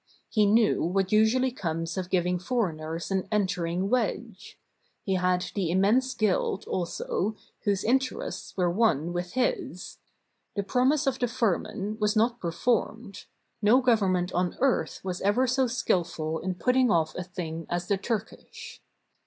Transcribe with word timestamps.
He 0.31 0.47
knew 0.47 0.81
what 0.83 1.11
usually 1.11 1.51
comes 1.51 1.95
of 1.95 2.09
giving 2.09 2.39
foreigners 2.39 3.11
an 3.11 3.27
entering 3.31 3.87
wedge. 3.87 4.57
He 5.03 5.13
had 5.13 5.45
the 5.53 5.69
immense 5.69 6.15
guild, 6.15 6.65
also, 6.65 7.35
whose 7.65 7.83
interests 7.83 8.57
were 8.57 8.71
one 8.71 9.13
with 9.13 9.33
his. 9.33 9.99
The 10.55 10.63
promise 10.63 11.05
of 11.05 11.19
the 11.19 11.27
firman 11.27 11.99
was 11.99 12.15
not 12.15 12.39
per 12.39 12.51
formed. 12.51 13.25
No 13.61 13.79
Government 13.79 14.33
on 14.33 14.57
earth 14.59 15.01
was 15.03 15.21
ever 15.21 15.45
so 15.45 15.67
skillful 15.67 16.39
in 16.39 16.55
putting 16.55 16.89
off 16.89 17.13
a 17.13 17.21
thing 17.23 17.67
as 17.69 17.87
the 17.87 17.97
Turkish. 17.99 18.81